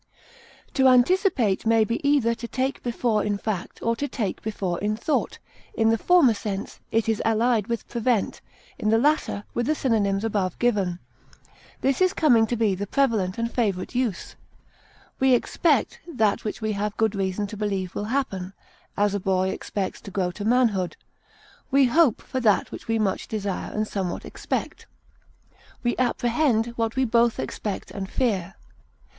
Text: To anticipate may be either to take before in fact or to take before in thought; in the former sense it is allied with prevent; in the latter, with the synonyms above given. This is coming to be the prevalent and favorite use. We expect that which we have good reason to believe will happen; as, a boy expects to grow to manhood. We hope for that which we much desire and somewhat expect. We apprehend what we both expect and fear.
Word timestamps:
To 0.73 0.87
anticipate 0.87 1.63
may 1.67 1.83
be 1.85 2.01
either 2.03 2.33
to 2.33 2.47
take 2.47 2.81
before 2.81 3.23
in 3.23 3.37
fact 3.37 3.79
or 3.83 3.95
to 3.97 4.07
take 4.07 4.41
before 4.41 4.79
in 4.79 4.95
thought; 4.95 5.37
in 5.75 5.89
the 5.89 5.97
former 5.99 6.33
sense 6.33 6.79
it 6.91 7.07
is 7.07 7.21
allied 7.23 7.67
with 7.67 7.87
prevent; 7.87 8.41
in 8.79 8.89
the 8.89 8.97
latter, 8.97 9.43
with 9.53 9.67
the 9.67 9.75
synonyms 9.75 10.23
above 10.23 10.57
given. 10.57 10.97
This 11.81 12.01
is 12.01 12.13
coming 12.13 12.47
to 12.47 12.55
be 12.57 12.73
the 12.73 12.87
prevalent 12.87 13.37
and 13.37 13.51
favorite 13.51 13.93
use. 13.93 14.35
We 15.19 15.35
expect 15.35 15.99
that 16.07 16.43
which 16.43 16.61
we 16.63 16.71
have 16.71 16.97
good 16.97 17.13
reason 17.13 17.45
to 17.45 17.55
believe 17.55 17.93
will 17.93 18.05
happen; 18.05 18.53
as, 18.97 19.13
a 19.13 19.19
boy 19.19 19.49
expects 19.49 20.01
to 20.01 20.09
grow 20.09 20.31
to 20.31 20.43
manhood. 20.43 20.97
We 21.69 21.85
hope 21.85 22.23
for 22.23 22.39
that 22.39 22.71
which 22.71 22.87
we 22.87 22.97
much 22.97 23.27
desire 23.27 23.71
and 23.71 23.87
somewhat 23.87 24.25
expect. 24.25 24.87
We 25.83 25.95
apprehend 25.97 26.73
what 26.75 26.95
we 26.95 27.05
both 27.05 27.37
expect 27.39 27.91
and 27.91 28.09
fear. 28.09 28.55